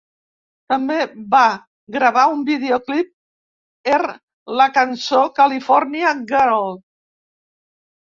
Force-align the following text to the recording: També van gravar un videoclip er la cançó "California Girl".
També 0.71 0.95
van 1.33 1.59
gravar 1.97 2.23
un 2.37 2.41
videoclip 2.49 3.93
er 3.93 4.01
la 4.63 4.69
cançó 4.81 5.23
"California 5.41 6.19
Girl". 6.37 6.77